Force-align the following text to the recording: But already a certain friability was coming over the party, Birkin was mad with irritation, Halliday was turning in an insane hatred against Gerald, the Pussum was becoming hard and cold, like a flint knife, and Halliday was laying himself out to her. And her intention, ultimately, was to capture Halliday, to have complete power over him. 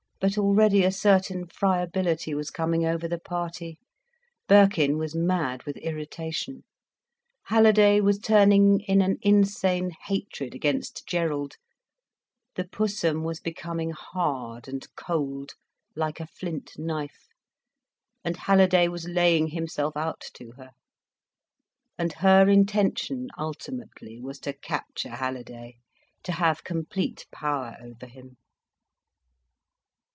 But 0.23 0.37
already 0.37 0.83
a 0.83 0.91
certain 0.91 1.47
friability 1.47 2.35
was 2.35 2.51
coming 2.51 2.85
over 2.85 3.07
the 3.07 3.17
party, 3.17 3.79
Birkin 4.47 4.99
was 4.99 5.15
mad 5.15 5.63
with 5.63 5.77
irritation, 5.77 6.63
Halliday 7.45 7.99
was 8.01 8.19
turning 8.19 8.81
in 8.81 9.01
an 9.01 9.17
insane 9.23 9.89
hatred 10.05 10.53
against 10.53 11.07
Gerald, 11.07 11.55
the 12.55 12.65
Pussum 12.67 13.23
was 13.23 13.39
becoming 13.39 13.93
hard 13.97 14.67
and 14.67 14.85
cold, 14.95 15.53
like 15.95 16.19
a 16.19 16.27
flint 16.27 16.77
knife, 16.77 17.29
and 18.23 18.37
Halliday 18.37 18.87
was 18.87 19.07
laying 19.07 19.47
himself 19.47 19.97
out 19.97 20.21
to 20.35 20.51
her. 20.51 20.69
And 21.97 22.13
her 22.13 22.47
intention, 22.47 23.29
ultimately, 23.39 24.21
was 24.21 24.37
to 24.41 24.53
capture 24.53 25.15
Halliday, 25.15 25.77
to 26.21 26.33
have 26.33 26.63
complete 26.63 27.25
power 27.31 27.75
over 27.81 28.05
him. 28.05 28.37